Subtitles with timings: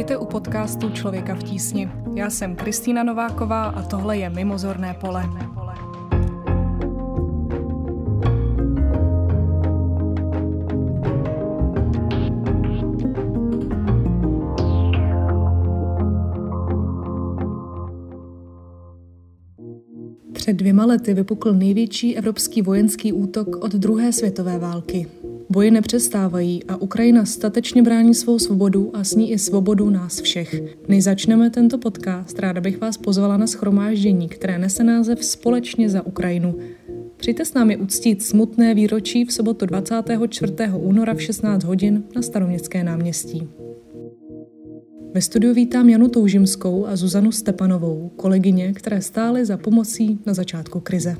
[0.00, 1.90] Vítejte u podcastu Člověka v tísni.
[2.14, 5.24] Já jsem Kristýna Nováková a tohle je Mimozorné pole.
[20.32, 25.19] Před dvěma lety vypukl největší evropský vojenský útok od druhé světové války.
[25.52, 30.62] Boje nepřestávají a Ukrajina statečně brání svou svobodu a s ní i svobodu nás všech.
[30.88, 36.06] Než začneme tento podcast, ráda bych vás pozvala na schromáždění, které nese název Společně za
[36.06, 36.58] Ukrajinu.
[37.16, 40.52] Přijďte s námi uctít smutné výročí v sobotu 24.
[40.76, 43.48] února v 16 hodin na Staroměstské náměstí.
[45.14, 50.80] Ve studiu vítám Janu Toužimskou a Zuzanu Stepanovou, kolegyně, které stály za pomocí na začátku
[50.80, 51.16] krize.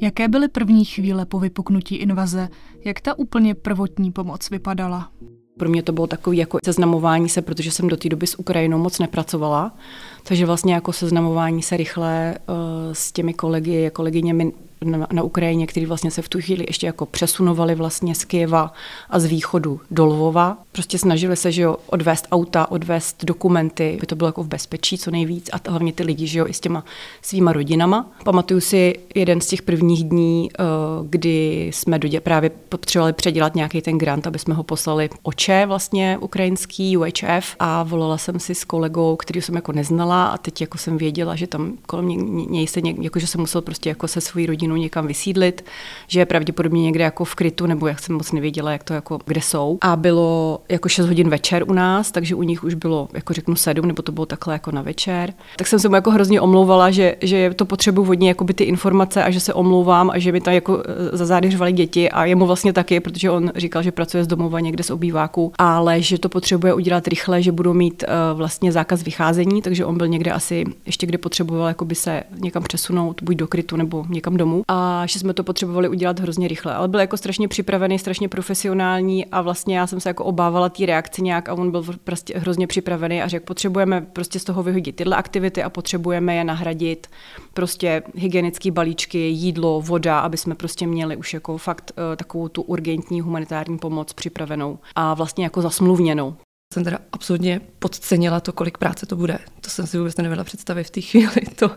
[0.00, 2.48] Jaké byly první chvíle po vypuknutí invaze?
[2.84, 5.10] Jak ta úplně prvotní pomoc vypadala?
[5.58, 8.78] Pro mě to bylo takové jako seznamování se, protože jsem do té doby s Ukrajinou
[8.78, 9.74] moc nepracovala,
[10.22, 12.54] takže vlastně jako seznamování se rychle uh,
[12.92, 14.52] s těmi kolegy, kolegyněmi
[14.84, 18.72] na, na Ukrajině, kteří vlastně se v tu chvíli ještě jako přesunovali vlastně z Kyjeva
[19.10, 20.58] a z východu do Lvova.
[20.76, 24.98] Prostě snažili se, že jo, odvést auta, odvést dokumenty, aby to bylo jako v bezpečí
[24.98, 26.84] co nejvíc a hlavně ty lidi, že jo, i s těma
[27.22, 28.10] svýma rodinama.
[28.24, 30.62] Pamatuju si jeden z těch prvních dní, eh,
[31.10, 36.18] kdy jsme do právě potřebovali předělat nějaký ten grant, aby jsme ho poslali oče vlastně
[36.20, 40.78] ukrajinský UHF a volala jsem si s kolegou, který jsem jako neznala a teď jako
[40.78, 42.08] jsem věděla, že tam kolem
[42.50, 45.64] něj se, jako, že jsem musel prostě jako se svojí rodinou rodinou někam vysídlit,
[46.08, 49.18] že je pravděpodobně někde jako v krytu, nebo jak jsem moc nevěděla, jak to jako,
[49.26, 49.78] kde jsou.
[49.80, 53.56] A bylo jako 6 hodin večer u nás, takže u nich už bylo, jako řeknu,
[53.56, 55.32] 7, nebo to bylo takhle jako na večer.
[55.56, 58.64] Tak jsem se mu jako hrozně omlouvala, že, že to potřebuji hodně jako by ty
[58.64, 62.10] informace a že se omlouvám a že mi tam jako e, za zády řvali děti
[62.10, 66.02] a jemu vlastně taky, protože on říkal, že pracuje z domova někde z obýváku, ale
[66.02, 70.08] že to potřebuje udělat rychle, že budou mít uh, vlastně zákaz vycházení, takže on byl
[70.08, 74.36] někde asi ještě kde potřeboval jako by se někam přesunout, buď do krytu nebo někam
[74.36, 76.74] domů a že jsme to potřebovali udělat hrozně rychle.
[76.74, 80.86] Ale byl jako strašně připravený, strašně profesionální a vlastně já jsem se jako obávala té
[80.86, 84.96] reakce nějak a on byl prostě hrozně připravený a řekl, potřebujeme prostě z toho vyhodit
[84.96, 87.06] tyhle aktivity a potřebujeme je nahradit
[87.54, 92.62] prostě hygienické balíčky, jídlo, voda, aby jsme prostě měli už jako fakt uh, takovou tu
[92.62, 96.36] urgentní humanitární pomoc připravenou a vlastně jako zasmluvněnou
[96.74, 99.38] jsem teda absolutně podcenila to, kolik práce to bude.
[99.60, 101.40] To jsem si vůbec nevěděla představit v té chvíli.
[101.56, 101.70] To,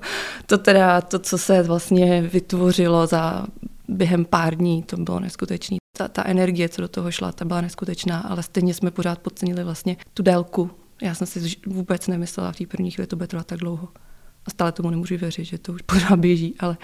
[0.45, 3.45] to teda, to, co se vlastně vytvořilo za
[3.89, 5.77] během pár dní, to bylo neskutečné.
[5.97, 9.63] Ta, ta energie, co do toho šla, ta byla neskutečná, ale stejně jsme pořád podcenili
[9.63, 10.71] vlastně tu délku.
[11.01, 13.87] Já jsem si vůbec nemyslela v té první chvíli, to bude trvat tak dlouho.
[14.45, 16.77] A stále tomu nemůžu věřit, že to už pořád běží, ale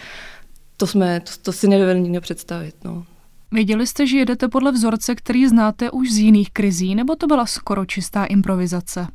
[0.78, 2.76] to, jsme, to, to si nedovedl nikdo představit.
[2.84, 3.06] No.
[3.52, 7.46] Věděli jste, že jedete podle vzorce, který znáte už z jiných krizí, nebo to byla
[7.46, 9.08] skoro čistá improvizace?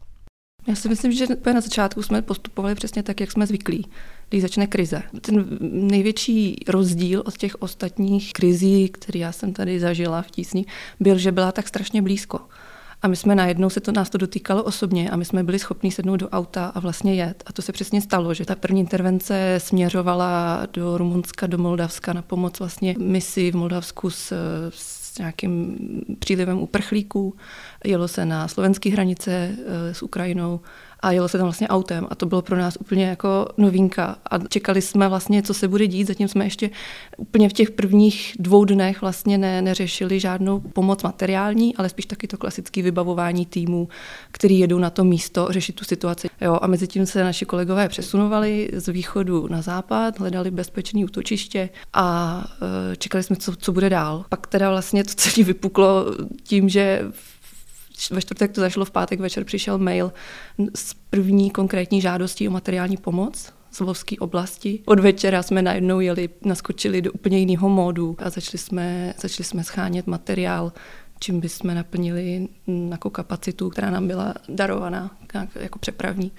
[0.67, 3.87] Já si myslím, že na začátku jsme postupovali přesně tak, jak jsme zvyklí,
[4.31, 5.03] když začne krize.
[5.21, 10.67] Ten největší rozdíl od těch ostatních krizí, které já jsem tady zažila v tísni,
[11.01, 12.41] byl, že byla tak strašně blízko.
[13.03, 15.91] A my jsme najednou se to nás to dotýkalo osobně a my jsme byli schopni
[15.91, 17.43] sednout do auta a vlastně jet.
[17.47, 22.23] A to se přesně stalo, že ta první intervence směřovala do Rumunska, do Moldavska na
[22.23, 24.33] pomoc vlastně misi v Moldavsku s,
[24.71, 25.77] s nějakým
[26.19, 27.37] přílivem uprchlíků.
[27.85, 30.61] Jelo se na slovenské hranice eh, s Ukrajinou
[31.03, 34.39] a jelo se tam vlastně autem a to bylo pro nás úplně jako novinka a
[34.39, 36.71] čekali jsme vlastně, co se bude dít, zatím jsme ještě
[37.17, 42.27] úplně v těch prvních dvou dnech vlastně ne, neřešili žádnou pomoc materiální, ale spíš taky
[42.27, 43.89] to klasické vybavování týmů,
[44.31, 46.29] který jedou na to místo řešit tu situaci.
[46.41, 51.69] Jo, a mezi tím se naši kolegové přesunovali z východu na západ, hledali bezpečné útočiště
[51.93, 52.45] a
[52.93, 54.25] e, čekali jsme, co, co bude dál.
[54.29, 56.07] Pak teda vlastně to celé vypuklo
[56.43, 57.03] tím, že
[58.11, 60.13] ve čtvrtek to zašlo, v pátek večer přišel mail
[60.75, 64.83] s první konkrétní žádostí o materiální pomoc z Lovské oblasti.
[64.85, 69.65] Od večera jsme najednou jeli, naskočili do úplně jiného módu a začali jsme, začali jsme
[69.65, 70.73] schánět materiál,
[71.21, 72.49] čím bychom naplnili
[72.91, 75.11] jako kapacitu, která nám byla darovaná
[75.55, 76.33] jako přepravní.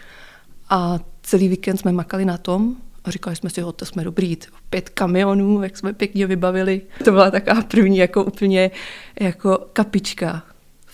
[0.69, 4.37] A celý víkend jsme makali na tom, a říkali jsme si, to jsme dobrý,
[4.69, 6.81] pět kamionů, jak jsme pěkně vybavili.
[7.05, 8.71] To byla taková první jako úplně
[9.19, 10.43] jako kapička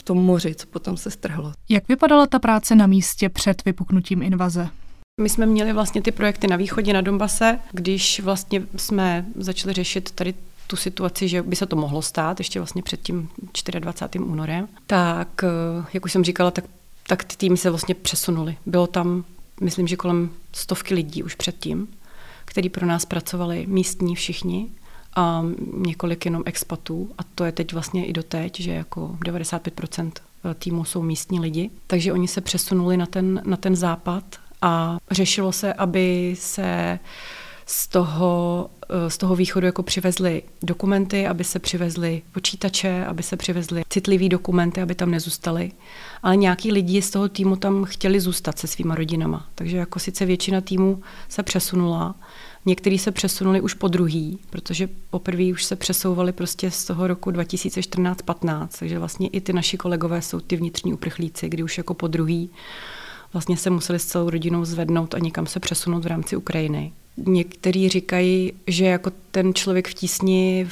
[0.08, 1.54] tom moři, co potom se strhlo.
[1.70, 4.70] Jak vypadala ta práce na místě před vypuknutím invaze?
[5.22, 10.12] My jsme měli vlastně ty projekty na východě, na Donbase, když vlastně jsme začali řešit
[10.12, 10.34] tady
[10.68, 13.30] tu situaci, že by se to mohlo stát ještě vlastně před tím
[13.80, 14.26] 24.
[14.26, 16.66] únorem, tak, eh, jak už jsem říkala, tak,
[17.08, 18.58] tak ty týmy se vlastně přesunuly.
[18.66, 19.24] Bylo tam,
[19.62, 21.88] myslím, že kolem stovky lidí už předtím,
[22.46, 24.68] který pro nás pracovali místní všichni
[25.18, 25.46] a
[25.78, 30.12] několik jenom expatů a to je teď vlastně i doteď, že jako 95%
[30.60, 34.24] týmu jsou místní lidi, takže oni se přesunuli na ten, na ten západ
[34.62, 37.00] a řešilo se, aby se
[37.66, 43.38] z toho, eh, z toho východu jako přivezli dokumenty, aby se přivezli počítače, aby se
[43.38, 45.72] přivezli citlivý dokumenty, aby tam nezůstali.
[46.24, 49.48] Ale nějaký lidi z toho týmu tam chtěli zůstat se svýma rodinama.
[49.56, 52.16] Takže jako sice většina týmu se přesunula,
[52.68, 57.32] Někteří se přesunuli už po druhý, protože poprvé už se přesouvali prostě z toho roku
[57.32, 62.08] 2014-15, takže vlastně i ty naši kolegové jsou ty vnitřní uprchlíci, kdy už jako po
[62.08, 62.50] druhý
[63.34, 66.92] vlastně se museli s celou rodinou zvednout a někam se přesunout v rámci Ukrajiny.
[67.18, 70.68] Někteří říkají, že jako ten člověk v tísni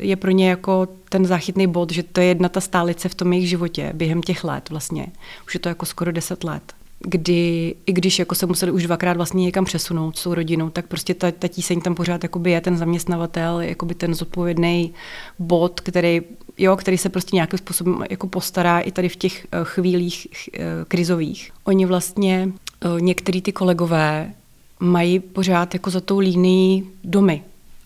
[0.00, 3.32] je pro ně jako ten záchytný bod, že to je jedna ta stálice v tom
[3.32, 5.06] jejich životě během těch let vlastně.
[5.46, 9.16] Už je to jako skoro deset let kdy i když jako se museli už dvakrát
[9.16, 12.76] vlastně někam přesunout s tou rodinou, tak prostě ta, ta tíseň tam pořád je ten
[12.76, 14.94] zaměstnavatel, jakoby ten zodpovědný
[15.38, 16.22] bod, který,
[16.58, 20.60] jo, který se prostě nějakým způsobem jako postará i tady v těch eh, chvílích eh,
[20.88, 21.50] krizových.
[21.64, 22.48] Oni vlastně,
[22.84, 24.34] eh, některý ty kolegové
[24.80, 27.42] mají pořád jako za tou línií domy,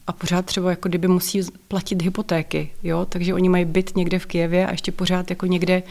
[0.07, 4.27] a pořád třeba jako kdyby musí platit hypotéky, jo, takže oni mají byt někde v
[4.27, 5.83] Kijevě a ještě pořád jako někde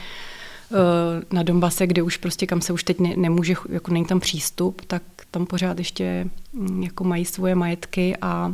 [1.31, 4.81] na Donbase, kde už prostě kam se už teď ne, nemůže, jako není tam přístup,
[4.87, 8.53] tak tam pořád ještě mm, jako mají svoje majetky a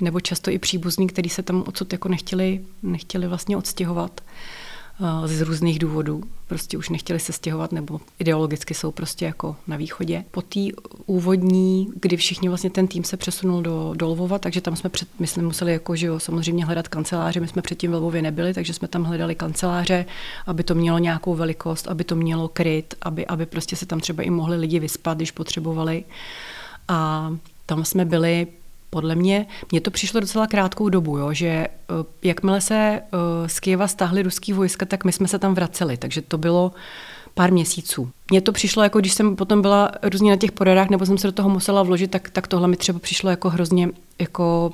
[0.00, 4.20] nebo často i příbuzní, kteří se tam odsud jako nechtěli, nechtěli vlastně odstěhovat.
[4.20, 4.65] Eh,
[5.24, 6.22] z různých důvodů.
[6.46, 10.24] Prostě už nechtěli se stěhovat nebo ideologicky jsou prostě jako na východě.
[10.30, 10.60] Po té
[11.06, 15.08] úvodní, kdy všichni vlastně ten tým se přesunul do, do Lvova, takže tam jsme před,
[15.18, 17.40] myslím, museli jako, že jo, samozřejmě hledat kanceláře.
[17.40, 20.06] My jsme předtím v Lvově nebyli, takže jsme tam hledali kanceláře,
[20.46, 24.22] aby to mělo nějakou velikost, aby to mělo kryt, aby, aby prostě se tam třeba
[24.22, 26.04] i mohli lidi vyspat, když potřebovali.
[26.88, 27.30] A
[27.66, 28.46] tam jsme byli
[28.96, 31.68] podle mě, mně to přišlo docela krátkou dobu, jo, že eh,
[32.22, 36.22] jakmile se eh, z Kyjeva stáhly ruský vojska, tak my jsme se tam vraceli, takže
[36.22, 36.72] to bylo
[37.34, 38.10] pár měsíců.
[38.30, 41.26] Mně to přišlo, jako když jsem potom byla různě na těch poradách, nebo jsem se
[41.26, 43.88] do toho musela vložit, tak, tak tohle mi třeba přišlo jako hrozně
[44.18, 44.72] jako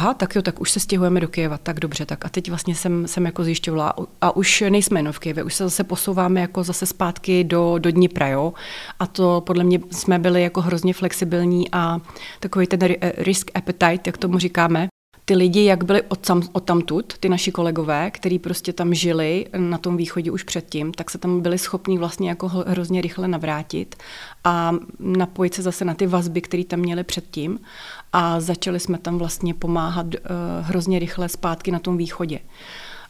[0.00, 2.74] aha, tak jo, tak už se stěhujeme do Kyjeva, tak dobře, tak a teď vlastně
[2.74, 6.62] jsem, jsem jako zjišťovala a už nejsme jenom v Kyjevě, už se zase posouváme jako
[6.62, 8.52] zase zpátky do, do Dnipra, jo,
[8.98, 12.00] a to podle mě jsme byli jako hrozně flexibilní a
[12.40, 12.80] takový ten
[13.18, 14.88] risk appetite, jak tomu říkáme,
[15.30, 19.46] ty lidi, jak byli od, tam, od tamtud, ty naši kolegové, kteří prostě tam žili
[19.56, 23.96] na tom východě už předtím, tak se tam byli schopni vlastně jako hrozně rychle navrátit
[24.44, 27.58] a napojit se zase na ty vazby, které tam měli předtím
[28.12, 30.20] a začali jsme tam vlastně pomáhat uh,
[30.60, 32.40] hrozně rychle zpátky na tom východě.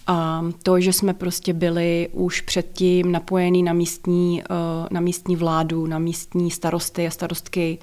[0.06, 5.87] A to, že jsme prostě byli už předtím napojení na místní, uh, na místní vládu,
[5.87, 7.78] na místní starosty a starostky,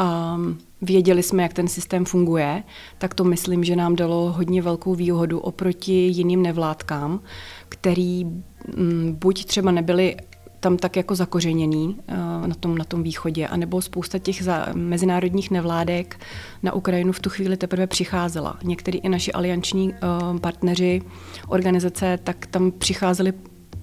[0.00, 2.62] um, věděli jsme, jak ten systém funguje,
[2.98, 7.20] tak to myslím, že nám dalo hodně velkou výhodu oproti jiným nevládkám,
[7.68, 10.16] který mm, buď třeba nebyli
[10.60, 12.16] tam tak jako zakořeněný eh,
[12.46, 16.20] na tom, na tom východě, anebo spousta těch za, mezinárodních nevládek
[16.62, 18.58] na Ukrajinu v tu chvíli teprve přicházela.
[18.64, 21.02] Někteří i naši alianční uh, partneři,
[21.48, 23.32] organizace, tak tam přicházeli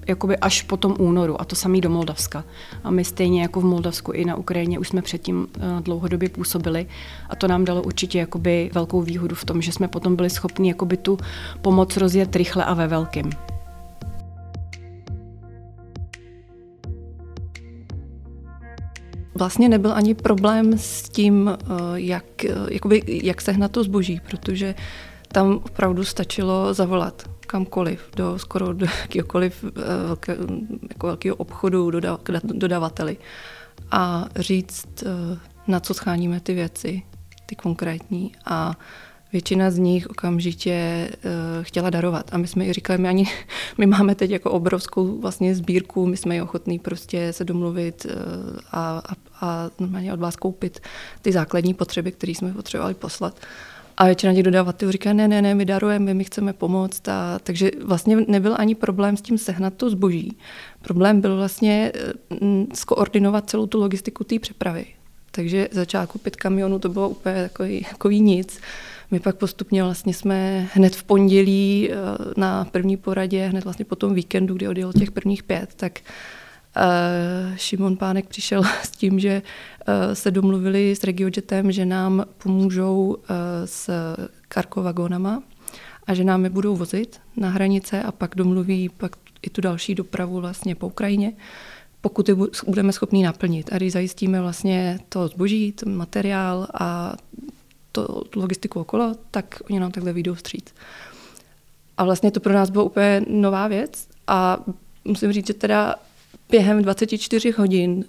[0.08, 2.44] jakoby až po tom únoru a to samý do Moldavska.
[2.84, 6.86] A my stejně jako v Moldavsku i na Ukrajině už jsme předtím uh, dlouhodobě působili
[7.30, 10.70] a to nám dalo určitě jakoby velkou výhodu v tom, že jsme potom byli schopni
[10.70, 11.18] jakoby tu
[11.62, 13.30] pomoc rozjet rychle a ve velkým.
[19.36, 24.76] Vlastně nebyl ani problém s tím, eh, jak, eh, jakoby, jak sehnat to zboží, protože
[25.28, 29.70] tam opravdu stačilo zavolat kamkoliv, do skoro do jakýkoliv eh,
[30.08, 30.38] velké,
[30.90, 33.18] jako velkého obchodu, doda, dodavateli
[33.92, 35.04] a říct,
[35.68, 37.02] na co scháníme ty věci,
[37.46, 38.74] ty konkrétní a
[39.34, 42.34] většina z nich okamžitě uh, chtěla darovat.
[42.34, 43.26] A my jsme i říkali, my, ani,
[43.78, 48.12] my máme teď jako obrovskou vlastně sbírku, my jsme i ochotní prostě se domluvit uh,
[48.72, 50.80] a, a, a normálně od vás koupit
[51.22, 53.40] ty základní potřeby, které jsme potřebovali poslat.
[53.98, 57.08] A většina těch dodavatelů říká, ne, ne, ne, my darujeme, my chceme pomoct.
[57.08, 60.38] A, takže vlastně nebyl ani problém s tím sehnat to zboží.
[60.82, 61.92] Problém byl vlastně
[62.42, 64.86] uh, skoordinovat celou tu logistiku té přepravy.
[65.32, 68.60] Takže začátku pět kamionů to bylo úplně takový, takový nic.
[69.12, 71.96] My pak postupně vlastně jsme hned v pondělí eh,
[72.38, 76.00] na první poradě, hned vlastně po tom víkendu, kdy odjel těch prvních pět, tak
[76.78, 83.06] Uh, Šimon Pánek přišel s tím, že uh, se domluvili s RegioJetem, že nám pomůžou
[83.06, 83.16] uh,
[83.66, 83.90] s
[84.48, 85.44] karkovagonama
[86.08, 89.96] a že nám je budou vozit na hranice a pak domluví pak i tu další
[89.96, 91.34] dopravu vlastně po Ukrajině,
[92.02, 92.36] pokud je
[92.68, 93.74] budeme schopni naplnit.
[93.74, 97.16] A když zajistíme vlastně to zboží, ten materiál a
[97.92, 100.74] to, tu logistiku okolo, tak oni nám takhle vyjdou vstříc.
[101.98, 104.58] A vlastně to pro nás bylo úplně nová věc a
[105.06, 105.96] musím říct, že teda
[106.54, 108.04] během 24 hodin uh,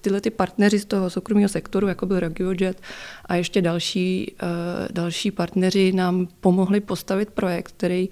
[0.00, 2.80] tyhle ty partneři z toho soukromého sektoru, jako byl RegioJet
[3.24, 4.48] a ještě další, uh,
[4.90, 8.08] další partneři nám pomohli postavit projekt, který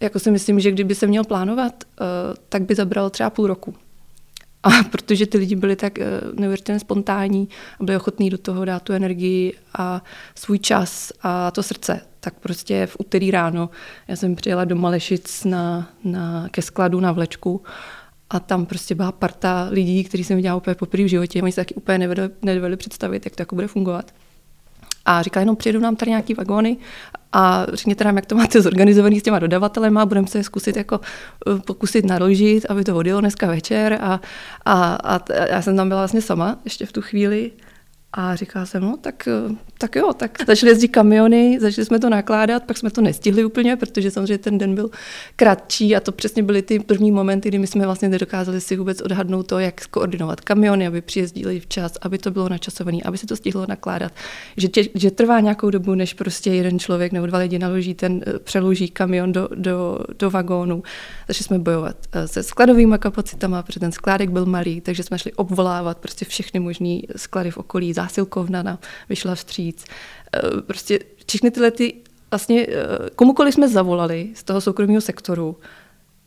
[0.00, 2.06] jako si myslím, že kdyby se měl plánovat, uh,
[2.48, 3.74] tak by zabral třeba půl roku.
[4.62, 5.98] A protože ty lidi byli tak
[6.34, 7.48] neuvěřitelně spontánní
[7.80, 12.34] a byli ochotní do toho dát tu energii a svůj čas a to srdce, tak
[12.34, 13.70] prostě v úterý ráno
[14.08, 17.62] já jsem přijela do Malešic na, na, ke skladu na vlečku
[18.30, 21.42] a tam prostě byla parta lidí, kteří jsem viděla úplně poprvé v životě.
[21.42, 21.98] Oni se taky úplně
[22.42, 24.12] nevedli představit, jak to jako bude fungovat.
[25.04, 26.76] A říkali, jenom přijedou nám tady nějaký vagóny
[27.32, 31.00] a řekněte nám, jak to máte zorganizovaný s těma dodavatelema, budeme se zkusit jako
[31.50, 34.20] eh, pokusit naložit, aby to odjelo dneska večer a,
[34.64, 37.50] a, a já jsem tam byla vlastně sama ještě v tu chvíli
[38.12, 42.10] a říkala jsem, no tak, eh, tak jo, tak začaly jezdit kamiony, začali jsme to
[42.10, 44.90] nakládat, pak jsme to nestihli úplně, protože samozřejmě ten den byl
[45.36, 49.00] kratší a to přesně byly ty první momenty, kdy my jsme vlastně nedokázali si vůbec
[49.00, 53.36] odhadnout to, jak koordinovat kamiony, aby přijezdili včas, aby to bylo načasované, aby se to
[53.36, 54.12] stihlo nakládat.
[54.56, 58.20] Že, tě, že trvá nějakou dobu, než prostě jeden člověk nebo dva lidi naloží ten,
[58.26, 60.82] eh, přeloží kamion do, do, do vagónu.
[61.28, 65.32] Začali jsme bojovat eh, se skladovými kapacitama, protože ten skládek byl malý, takže jsme šli
[65.32, 68.78] obvolávat prostě všechny možné sklady v okolí, zásilkovna na,
[69.08, 69.84] vyšla vstříc.
[69.84, 71.94] Eh, prostě všechny tyhle ty,
[72.30, 75.56] vlastně eh, komukoliv jsme zavolali z toho soukromého sektoru,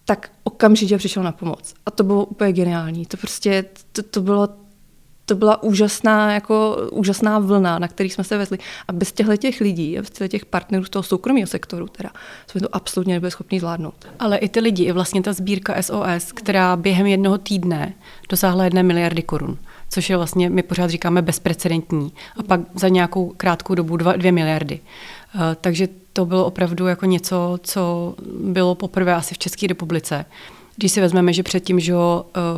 [0.06, 1.74] tak okamžitě přišel na pomoc.
[1.86, 3.06] A to bylo úplně geniální.
[3.06, 4.50] To prostě, to, to bylo
[5.26, 8.58] to byla úžasná, jako, úžasná vlna, na který jsme se vezli.
[8.88, 12.10] A bez těchto těch lidí, bez těchto těch partnerů z toho soukromého sektoru, teda,
[12.48, 14.08] jsme to absolutně nebyli schopni zvládnout.
[14.20, 17.94] Ale i ty lidi, i vlastně ta sbírka SOS, která během jednoho týdne
[18.30, 19.58] dosáhla jedné miliardy korun
[19.92, 22.14] což je vlastně, my pořád říkáme bezprecedentní.
[22.38, 24.80] A pak za nějakou krátkou dobu dva, dvě miliardy.
[25.36, 30.26] Uh, takže to bylo opravdu jako něco, co bylo poprvé asi v České republice.
[30.76, 31.94] Když si vezmeme, že předtím, že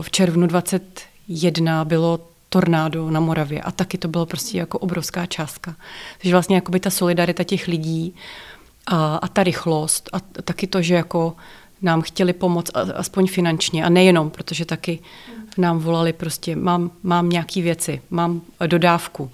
[0.02, 5.75] v červnu 21 bylo tornádo na Moravě a taky to bylo prostě jako obrovská částka.
[6.18, 8.16] Takže vlastně jako by ta solidarita těch lidí
[8.88, 11.36] a, a ta rychlost a taky to, že jako
[11.84, 15.00] nám chtěli pomoct aspoň finančně a nejenom, protože taky
[15.58, 19.32] nám volali prostě, mám, mám nějaký věci, mám dodávku,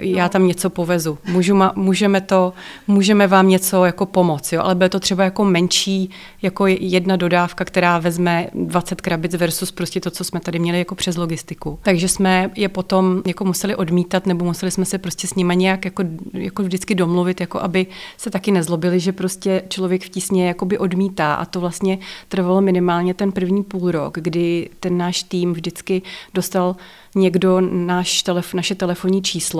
[0.00, 1.18] já tam něco povezu.
[1.28, 2.52] Můžu ma, můžeme, to,
[2.86, 4.62] můžeme vám něco jako pomoct, jo?
[4.62, 6.10] ale bude to třeba jako menší,
[6.42, 10.94] jako jedna dodávka, která vezme 20 krabic versus prostě to, co jsme tady měli jako
[10.94, 11.78] přes logistiku.
[11.82, 15.84] Takže jsme je potom jako museli odmítat, nebo museli jsme se prostě s nimi nějak
[15.84, 16.02] jako,
[16.32, 21.34] jako vždycky domluvit, jako aby se taky nezlobili, že prostě člověk v tísně jakoby odmítá
[21.34, 26.02] a to vlastně trvalo minimálně ten první půl rok, kdy ten náš tým vždycky
[26.34, 26.76] dostal
[27.14, 29.53] někdo náš telef, naše telefonní číslo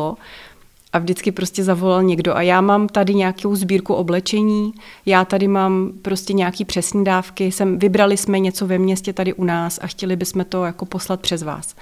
[0.94, 4.72] a vždycky prostě zavolal někdo a já mám tady nějakou sbírku oblečení,
[5.06, 9.44] já tady mám prostě nějaký přesní dávky, jsem, vybrali jsme něco ve městě tady u
[9.44, 11.74] nás a chtěli bychom to jako poslat přes vás.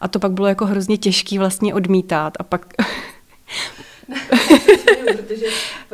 [0.00, 2.74] A to pak bylo jako hrozně těžký vlastně odmítat a pak
[5.16, 5.46] protože,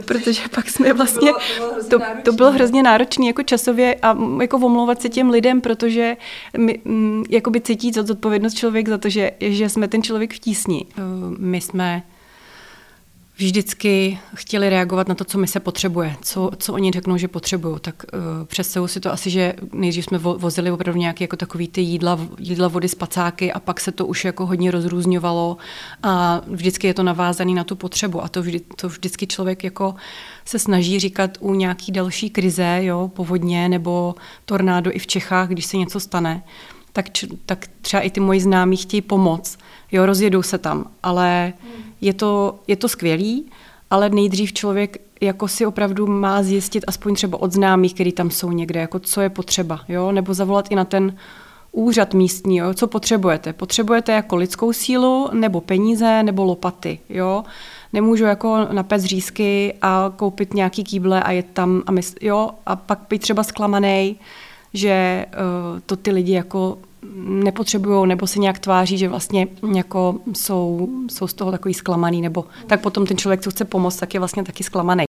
[0.07, 3.95] protože pak jsme vlastně, to bylo, to, bylo to, to bylo hrozně náročné jako časově
[4.03, 6.17] a jako omlouvat se těm lidem, protože
[6.59, 10.87] my, m, jakoby cítí zodpovědnost člověk za to, že, že jsme ten člověk v tísni.
[11.39, 12.03] My jsme
[13.37, 17.77] vždycky chtěli reagovat na to, co mi se potřebuje, co, co oni řeknou, že potřebují.
[17.81, 21.69] Tak uh, představuji si to asi, že nejdřív jsme vo, vozili opravdu nějaké jako takový
[21.69, 25.57] ty jídla, jídla, vody, spacáky a pak se to už jako hodně rozrůzňovalo
[26.03, 29.95] a vždycky je to navázané na tu potřebu a to, vždy, to vždycky člověk jako
[30.45, 34.15] se snaží říkat u nějaký další krize, jo, povodně nebo
[34.45, 36.43] tornádo i v Čechách, když se něco stane,
[36.95, 37.07] tak,
[37.47, 39.59] tak třeba i ty moji známí chtějí pomoct,
[39.93, 41.53] jo, rozjedou se tam, ale
[42.01, 43.51] je to, je to skvělý,
[43.91, 48.53] ale nejdřív člověk jako si opravdu má zjistit aspoň třeba od známých, který tam jsou
[48.53, 51.17] někde, jako co je potřeba, jo, nebo zavolat i na ten
[51.73, 53.53] úřad místní, jo, co potřebujete.
[53.53, 57.45] Potřebujete jako lidskou sílu, nebo peníze, nebo lopaty, jo.
[57.93, 62.77] Nemůžu jako napec řízky a koupit nějaký kýble a je tam a, mys- jo, a
[62.77, 64.17] pak být třeba zklamaný,
[64.75, 66.79] že uh, to ty lidi jako
[67.25, 72.45] nepotřebují nebo se nějak tváří, že vlastně jako jsou, jsou z toho takový zklamaný, nebo
[72.67, 75.05] tak potom ten člověk, co chce pomoct, tak je vlastně taky zklamaný.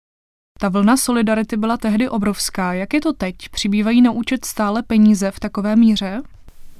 [0.59, 2.73] Ta vlna solidarity byla tehdy obrovská.
[2.73, 3.35] Jak je to teď?
[3.51, 6.21] Přibývají na účet stále peníze v takové míře?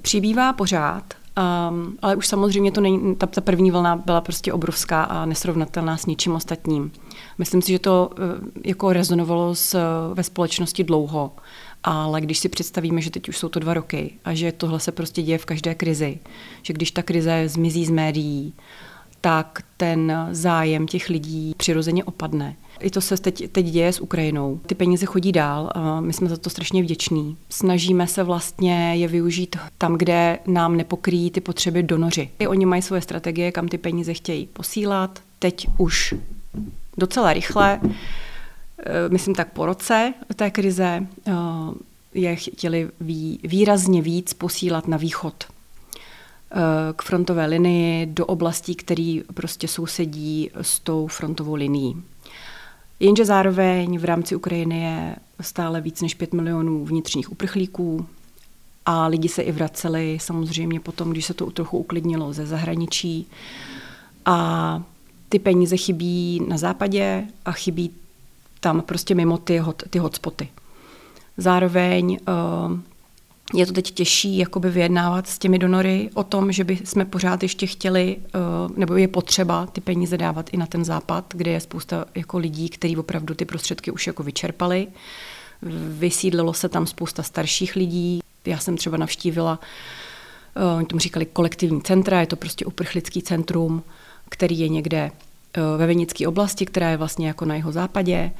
[0.01, 5.03] Přibývá pořád, um, ale už samozřejmě to není, ta, ta první vlna byla prostě obrovská
[5.03, 6.91] a nesrovnatelná s ničím ostatním.
[7.37, 9.79] Myslím si, že to uh, jako rezonovalo s,
[10.13, 11.31] ve společnosti dlouho.
[11.87, 14.91] Ale když si představíme, že teď už jsou to dva roky a že tohle se
[14.91, 16.19] prostě děje v každé krizi,
[16.63, 18.53] že když ta krize zmizí z médií,
[19.21, 22.55] tak ten zájem těch lidí přirozeně opadne.
[22.79, 24.59] I to se teď, teď děje s Ukrajinou.
[24.65, 27.37] Ty peníze chodí dál a my jsme za to strašně vděční.
[27.49, 32.29] Snažíme se vlastně je využít tam, kde nám nepokryjí ty potřeby donoři.
[32.39, 35.19] I oni mají svoje strategie, kam ty peníze chtějí posílat.
[35.39, 36.13] Teď už
[36.97, 37.79] docela rychle,
[39.09, 41.31] myslím tak po roce té krize, eh,
[42.13, 42.89] je chtěli
[43.43, 46.55] výrazně víc posílat na východ eh,
[46.95, 52.03] k frontové linii do oblastí, které prostě sousedí s tou frontovou linií.
[52.99, 58.05] Jenže zároveň v rámci Ukrajiny je stále víc než 5 milionů vnitřních uprchlíků
[58.85, 63.27] a lidi se i vraceli samozřejmě potom, když se to trochu uklidnilo ze zahraničí.
[64.25, 64.83] A
[65.29, 67.91] ty peníze chybí na západě a chybí
[68.65, 70.47] tam prostě mimo ty, hot, ty hotspoty.
[71.37, 72.79] Zároveň uh,
[73.53, 77.43] je to teď těžší jakoby vyjednávat s těmi donory o tom, že by jsme pořád
[77.43, 81.59] ještě chtěli, uh, nebo je potřeba ty peníze dávat i na ten západ, kde je
[81.59, 84.87] spousta jako lidí, kteří opravdu ty prostředky už jako vyčerpali.
[85.97, 88.19] Vysídlilo se tam spousta starších lidí.
[88.45, 89.59] Já jsem třeba navštívila,
[90.57, 93.83] uh, oni tomu říkali kolektivní centra, je to prostě uprchlický centrum,
[94.29, 95.11] který je někde
[95.77, 98.31] ve Vinické oblasti, která je vlastně jako na jeho západě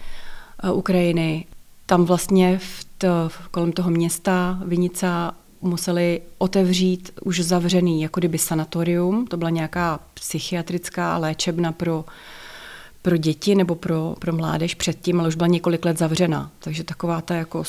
[0.74, 1.46] Ukrajiny.
[1.86, 3.08] Tam vlastně v to,
[3.52, 9.28] kolem toho města Vinica museli otevřít už zavřený jako kdyby sanatorium.
[9.28, 12.06] To byla nějaká psychiatrická léčebna pro,
[13.02, 16.52] pro děti nebo pro, pro mládež předtím, ale už byla několik let zavřena.
[16.60, 17.64] Takže taková ta jako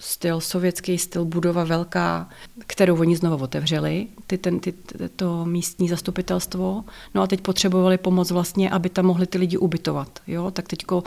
[0.00, 2.28] styl, sovětský styl, budova velká,
[2.66, 4.74] kterou oni znovu otevřeli, ty, ten, ty,
[5.16, 6.84] to místní zastupitelstvo.
[7.14, 10.18] No a teď potřebovali pomoc vlastně, aby tam mohli ty lidi ubytovat.
[10.26, 10.50] Jo?
[10.50, 11.02] Tak teďko uh,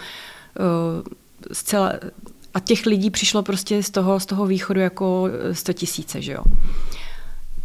[1.52, 1.94] zcela
[2.54, 6.44] a těch lidí přišlo prostě z toho, z toho východu jako 100 tisíce, že jo.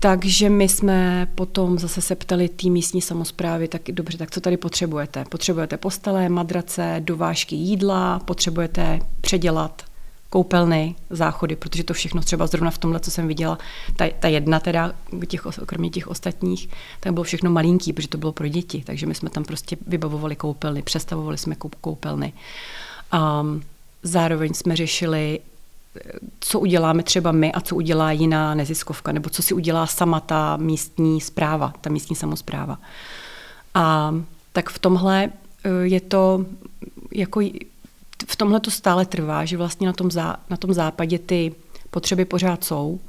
[0.01, 4.57] Takže my jsme potom zase se ptali té místní samozprávy, tak dobře, tak co tady
[4.57, 5.25] potřebujete?
[5.29, 9.88] Potřebujete postele, madrace, dovážky jídla, potřebujete předělat
[10.31, 13.59] koupelny, záchody, protože to všechno třeba zrovna v tomhle, co jsem viděla,
[13.97, 14.93] ta, ta jedna teda,
[15.27, 16.69] těch, kromě těch ostatních,
[17.01, 20.37] tak bylo všechno malinký, protože to bylo pro děti, takže my jsme tam prostě vybavovali
[20.37, 22.33] koupelny, přestavovali jsme koupelny.
[23.41, 23.63] Um,
[24.03, 25.41] Zároveň jsme řešili,
[26.41, 30.57] co uděláme třeba my a co udělá jiná neziskovka, nebo co si udělá sama ta
[30.57, 32.79] místní zpráva, ta místní samozpráva.
[33.75, 34.15] A
[34.53, 35.31] tak v tomhle
[35.65, 36.47] eh, je to
[37.13, 37.41] jako
[38.27, 41.55] v tomhle to stále trvá, že vlastně na tom, zá, na tom západě ty
[41.91, 43.01] potřeby pořád jsou.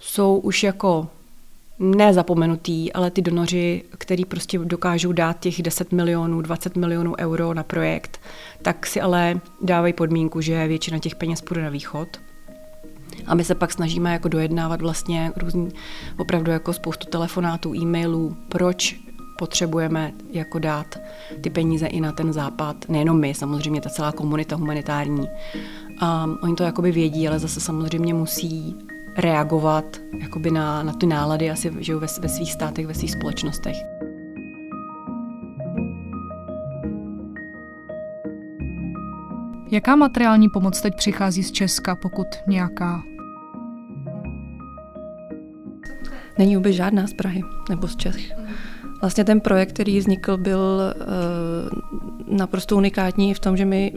[0.00, 1.08] Jsou už jako
[1.78, 7.62] nezapomenutý, ale ty donoři, který prostě dokážou dát těch 10 milionů, 20 milionů euro na
[7.62, 8.20] projekt,
[8.62, 12.08] tak si ale dávají podmínku, že většina těch peněz půjde na východ.
[13.26, 15.68] A my se pak snažíme jako dojednávat vlastně různý,
[16.18, 18.96] opravdu jako spoustu telefonátů, e-mailů, proč
[19.38, 20.98] potřebujeme jako dát
[21.40, 22.76] ty peníze i na ten západ.
[22.88, 25.28] Nejenom my, samozřejmě ta celá komunita humanitární.
[26.00, 28.76] A oni to jakoby vědí, ale zase samozřejmě musí
[29.16, 29.84] reagovat
[30.20, 33.76] jakoby na, na ty nálady asi že ve, ve svých státech, ve svých společnostech.
[39.70, 43.02] Jaká materiální pomoc teď přichází z Česka, pokud nějaká?
[46.38, 48.32] Není vůbec žádná z Prahy nebo z Čech.
[49.00, 53.92] Vlastně ten projekt, který vznikl, byl uh, naprosto unikátní v tom, že my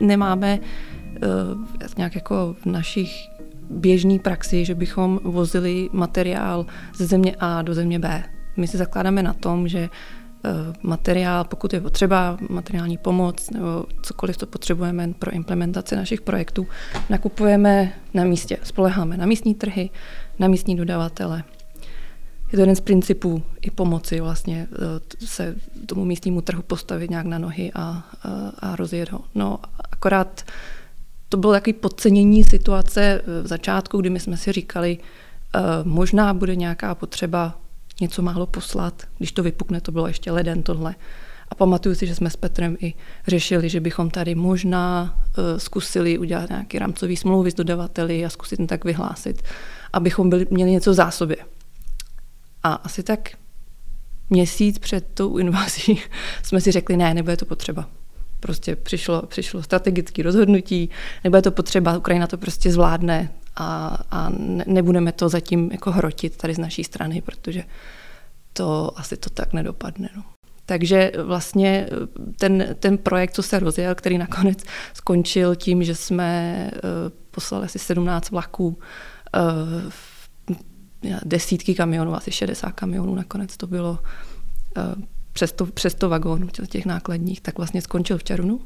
[0.00, 3.34] nemáme uh, nějak jako v našich
[3.70, 8.24] běžné praxi, že bychom vozili materiál ze země A do země B.
[8.56, 10.50] My si zakládáme na tom, že eh,
[10.82, 16.66] materiál, pokud je potřeba, materiální pomoc nebo cokoliv, co potřebujeme pro implementaci našich projektů,
[17.10, 18.58] nakupujeme na místě.
[18.62, 19.90] Spoleháme na místní trhy,
[20.38, 21.44] na místní dodavatele.
[22.52, 27.26] Je to jeden z principů i pomoci vlastně eh, se tomu místnímu trhu postavit nějak
[27.26, 28.04] na nohy a, a,
[28.58, 29.20] a rozjet ho.
[29.34, 29.58] No
[29.90, 30.44] akorát
[31.28, 36.34] to bylo takový podcenění situace eh, v začátku, kdy my jsme si říkali, uh, možná
[36.34, 37.58] bude nějaká potřeba
[38.00, 40.94] něco málo poslat, když to vypukne, to bylo ještě leden tohle.
[41.48, 42.94] A pamatuju si, že jsme s Petrem i
[43.26, 45.16] řešili, že bychom tady možná
[45.56, 49.42] zkusili udělat nějaký rámcový smlouvy s dodavateli a zkusit tak vyhlásit,
[49.92, 51.36] abychom byli, měli něco v zásobě.
[52.64, 53.28] A asi tak
[54.30, 56.00] měsíc před tou invazí
[56.42, 57.88] jsme si řekli, ne, nebude to potřeba
[58.44, 60.90] prostě přišlo, přišlo strategické rozhodnutí,
[61.24, 64.30] nebude to potřeba, Ukrajina to prostě zvládne a, a
[64.66, 67.64] nebudeme to zatím jako hrotit tady z naší strany, protože
[68.52, 70.08] to asi to tak nedopadne.
[70.16, 70.22] No.
[70.66, 71.88] Takže vlastně
[72.38, 74.58] ten, ten projekt, co se rozjel, který nakonec
[74.94, 76.80] skončil tím, že jsme uh,
[77.30, 79.92] poslali asi 17 vlaků, uh,
[81.24, 83.98] desítky kamionů, asi 60 kamionů nakonec to bylo,
[84.76, 88.60] uh, přes to, přes to vagónu těch nákladních, tak vlastně skončil v Čarunu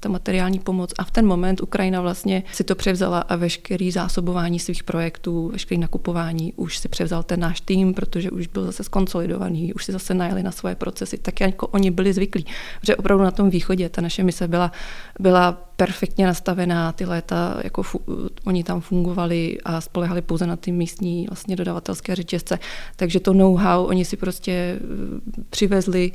[0.00, 0.94] ta materiální pomoc.
[0.98, 5.78] A v ten moment Ukrajina vlastně si to převzala a veškerý zásobování svých projektů, veškerý
[5.78, 10.14] nakupování už si převzal ten náš tým, protože už byl zase skonsolidovaný, už si zase
[10.14, 12.46] najeli na svoje procesy, tak jako oni byli zvyklí.
[12.80, 14.72] Protože opravdu na tom východě ta naše mise byla,
[15.20, 18.00] byla perfektně nastavená, ty léta, jako fu,
[18.44, 22.58] oni tam fungovali a spolehali pouze na ty místní vlastně dodavatelské řetězce.
[22.96, 26.12] Takže to know-how oni si prostě eh, přivezli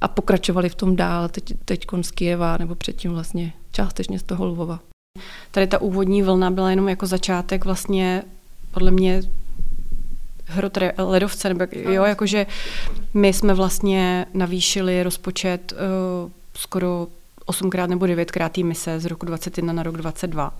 [0.00, 4.46] a pokračovali v tom dál, teď, teď z Kijeva nebo předtím vlastně částečně z toho
[4.46, 4.80] Lvova.
[5.50, 8.22] Tady ta úvodní vlna byla jenom jako začátek vlastně
[8.70, 9.22] podle mě
[10.44, 12.46] hrot ledovce, nebo jo, jakože
[13.14, 17.06] my jsme vlastně navýšili rozpočet uh, skoro
[17.46, 20.54] osmkrát nebo devětkrát té mise z roku 21 na rok 22.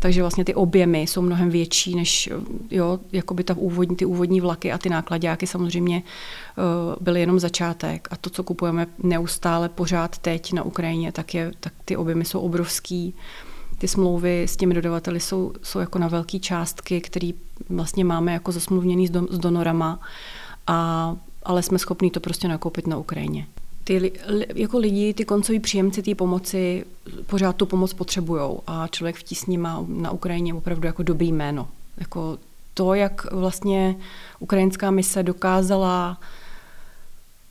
[0.00, 2.30] Takže vlastně ty objemy jsou mnohem větší než
[2.70, 8.08] jo, jakoby ta úvodní, ty úvodní vlaky a ty nákladáky samozřejmě uh, byly jenom začátek.
[8.10, 12.40] A to, co kupujeme neustále pořád teď na Ukrajině, tak, je, tak ty objemy jsou
[12.40, 13.14] obrovský.
[13.78, 17.30] Ty smlouvy s těmi dodavateli jsou, jsou jako na velké částky, které
[17.68, 20.00] vlastně máme jako zasmluvněný s, don, s donorama,
[20.66, 23.46] a, ale jsme schopni to prostě nakoupit na Ukrajině
[23.84, 24.12] ty
[24.54, 26.84] jako lidi, ty koncoví příjemci té pomoci
[27.26, 31.68] pořád tu pomoc potřebují a člověk v tísni má na Ukrajině opravdu jako dobrý jméno.
[31.96, 32.38] Jako
[32.74, 33.96] to, jak vlastně
[34.38, 36.20] ukrajinská mise dokázala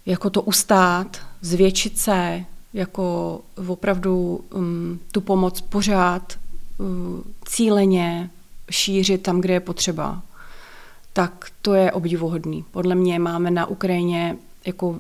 [0.06, 6.38] jako to ustát, zvětšit se, jako opravdu um, tu pomoc pořád
[6.78, 8.30] um, cíleně
[8.72, 10.22] šířit tam, kde je potřeba,
[11.14, 12.66] tak to je obdivuhodný.
[12.72, 15.00] Podle mě máme na Ukrajině jako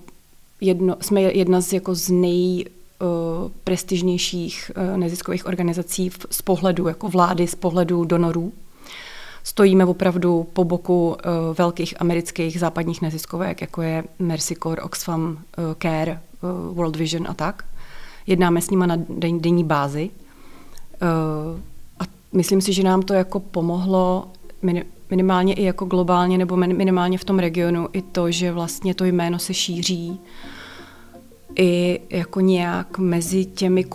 [0.61, 3.07] jedno, jsme jedna z, jako z nej uh,
[3.63, 8.53] prestižnějších uh, neziskových organizací z pohledu jako vlády, z pohledu donorů.
[9.43, 11.15] Stojíme opravdu po boku uh,
[11.57, 15.39] velkých amerických západních neziskovek, jako je Mercy Corps, Oxfam,
[15.81, 16.21] Care,
[16.71, 17.65] World Vision a tak.
[18.27, 20.09] Jednáme s nimi na den, denní bázi.
[21.99, 24.27] A myslím si, že nám to jako pomohlo
[25.09, 29.39] minimálně i jako globálně nebo minimálně v tom regionu i to, že vlastně to jméno
[29.39, 30.19] se šíří
[31.55, 33.85] i jako nějak mezi těmi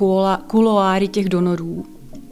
[0.46, 1.84] kuloáry těch donorů,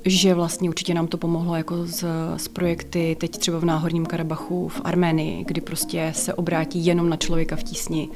[0.04, 2.04] že vlastně určitě nám to pomohlo jako z,
[2.36, 7.16] z projekty teď třeba v Náhorním Karabachu v Arménii, kdy prostě se obrátí jenom na
[7.16, 8.08] člověka v tísni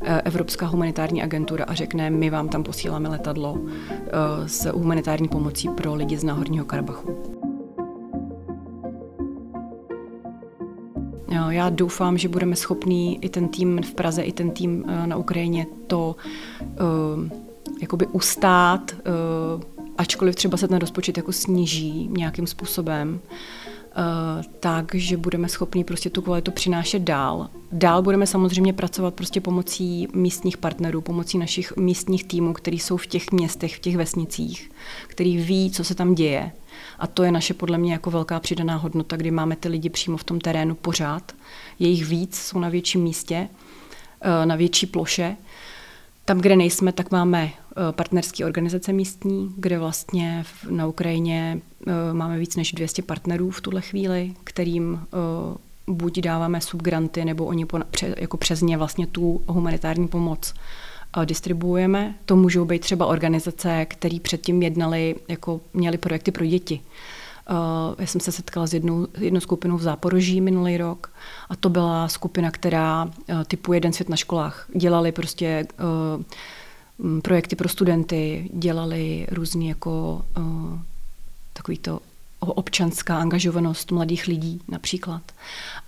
[0.00, 5.68] eh, Evropská humanitární agentura a řekne, my vám tam posíláme letadlo eh, s humanitární pomocí
[5.68, 7.39] pro lidi z Náhorního Karabachu.
[11.30, 15.16] Já doufám, že budeme schopní i ten tým v Praze, i ten tým eh, na
[15.16, 16.16] Ukrajině to
[16.60, 17.28] uh,
[17.80, 18.92] jakoby ustát,
[19.56, 19.62] uh,
[19.98, 23.20] ačkoliv třeba se ten rozpočet jako sníží nějakým způsobem,
[24.60, 27.48] tak, že budeme schopni prostě tu kvalitu přinášet dál.
[27.72, 33.06] Dál budeme samozřejmě pracovat prostě pomocí místních partnerů, pomocí našich místních týmů, který jsou v
[33.06, 34.70] těch městech, v těch vesnicích,
[35.06, 36.52] který ví, co se tam děje.
[36.98, 40.16] A to je naše podle mě jako velká přidaná hodnota, kdy máme ty lidi přímo
[40.16, 41.32] v tom terénu pořád.
[41.78, 43.48] Je jich víc, jsou na větším místě,
[44.20, 45.36] eh, na větší ploše.
[46.24, 52.38] Tam, kde nejsme, tak máme eh, partnerské organizace místní, kde vlastně na Ukrajině eh, máme
[52.38, 55.06] víc než 200 partnerů v tuhle chvíli, kterým
[55.86, 57.66] buď dáváme subgranty, nebo oni
[58.16, 60.54] jako přes ně vlastně tu humanitární pomoc
[61.24, 62.14] distribuujeme.
[62.24, 66.80] To můžou být třeba organizace, které předtím jednali, jako měli projekty pro děti.
[67.98, 71.12] Já jsem se setkala s jednou, jednou skupinou v Záporoží minulý rok
[71.48, 73.10] a to byla skupina, která
[73.46, 75.66] typu Jeden svět na školách dělali prostě
[77.22, 80.24] projekty pro studenty, dělali různý jako
[81.52, 82.00] takový to
[82.38, 85.22] občanská angažovanost mladých lidí například.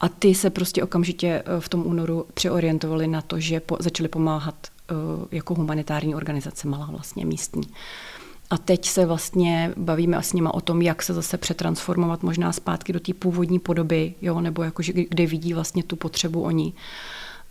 [0.00, 4.54] A ty se prostě okamžitě v tom únoru přeorientovali na to, že po, začali pomáhat
[4.81, 4.81] Eh,
[5.30, 7.62] jako humanitární organizace malá vlastně místní.
[8.50, 12.92] A teď se vlastně bavíme s nima o tom, jak se zase přetransformovat možná zpátky
[12.92, 16.72] do té původní podoby, jo, nebo jako, že, kde vidí vlastně tu potřebu oni.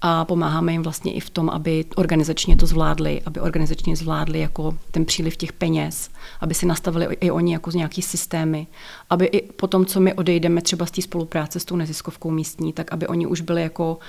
[0.03, 4.77] A pomáháme jim vlastně i v tom, aby organizačně to zvládli, aby organizačně zvládli jako
[4.91, 6.09] ten příliv těch peněz,
[6.41, 8.67] aby si nastavili i oni jako nějaký systémy,
[9.09, 12.73] aby i po tom, co my odejdeme třeba z té spolupráce s tou neziskovkou místní,
[12.73, 13.99] tak aby oni už byli jako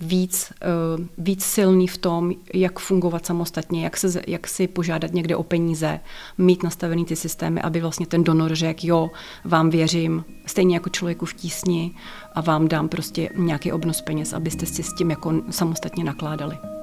[0.00, 0.52] víc,
[0.98, 5.42] uh, víc silný v tom, jak fungovat samostatně, jak, se, jak si požádat někde o
[5.42, 6.00] peníze,
[6.38, 9.10] mít nastavený ty systémy, aby vlastně ten donor řekl, jo,
[9.44, 11.94] vám věřím, stejně jako člověku v tísni
[12.34, 16.79] a vám dám prostě nějaký obnos peněz, abyste si s tím jako samostatně nakládali.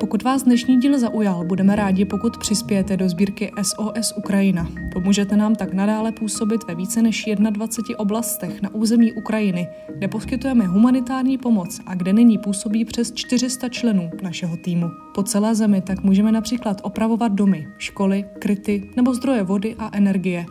[0.00, 4.68] Pokud vás dnešní díl zaujal, budeme rádi, pokud přispějete do sbírky SOS Ukrajina.
[4.92, 10.66] Pomůžete nám tak nadále působit ve více než 21 oblastech na území Ukrajiny, kde poskytujeme
[10.66, 14.90] humanitární pomoc a kde nyní působí přes 400 členů našeho týmu.
[15.14, 20.46] Po celé zemi tak můžeme například opravovat domy, školy, kryty nebo zdroje vody a energie.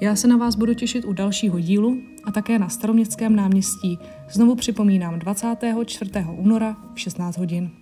[0.00, 3.98] Já se na vás budu těšit u dalšího dílu a také na Staroměstském náměstí.
[4.30, 6.10] Znovu připomínám 24.
[6.36, 7.81] února v 16 hodin.